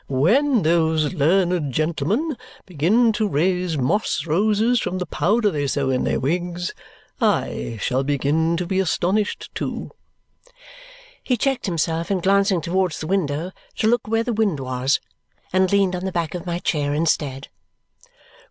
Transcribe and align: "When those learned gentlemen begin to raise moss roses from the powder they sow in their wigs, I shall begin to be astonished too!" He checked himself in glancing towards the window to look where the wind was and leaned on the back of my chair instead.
"When 0.09 0.63
those 0.63 1.13
learned 1.13 1.71
gentlemen 1.71 2.35
begin 2.65 3.13
to 3.13 3.27
raise 3.27 3.77
moss 3.77 4.25
roses 4.25 4.79
from 4.79 4.97
the 4.97 5.05
powder 5.05 5.51
they 5.51 5.67
sow 5.67 5.91
in 5.91 6.05
their 6.05 6.19
wigs, 6.19 6.73
I 7.19 7.77
shall 7.79 8.03
begin 8.03 8.57
to 8.57 8.65
be 8.65 8.79
astonished 8.79 9.53
too!" 9.53 9.91
He 11.23 11.37
checked 11.37 11.67
himself 11.67 12.09
in 12.09 12.19
glancing 12.19 12.61
towards 12.61 12.99
the 12.99 13.05
window 13.05 13.51
to 13.75 13.87
look 13.87 14.07
where 14.07 14.23
the 14.23 14.33
wind 14.33 14.59
was 14.59 14.99
and 15.53 15.71
leaned 15.71 15.95
on 15.95 16.05
the 16.05 16.11
back 16.11 16.33
of 16.33 16.47
my 16.47 16.57
chair 16.57 16.95
instead. 16.95 17.49